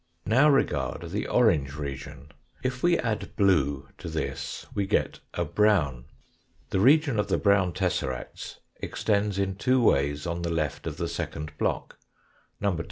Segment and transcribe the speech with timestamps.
[0.25, 2.31] Now regard the orange region;
[2.63, 6.05] if we add blue to this we get a brown.
[6.71, 11.07] The region of the brown tesseracts extends in two ways on the left of the
[11.07, 11.99] second block,
[12.59, 12.75] No.